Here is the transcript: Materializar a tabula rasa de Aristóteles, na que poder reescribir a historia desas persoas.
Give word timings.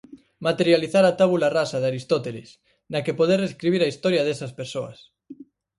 Materializar 0.47 1.05
a 1.07 1.17
tabula 1.21 1.49
rasa 1.57 1.77
de 1.81 1.87
Aristóteles, 1.91 2.49
na 2.91 2.99
que 3.05 3.17
poder 3.19 3.37
reescribir 3.41 3.81
a 3.83 3.91
historia 3.93 4.25
desas 4.27 4.55
persoas. 4.59 4.97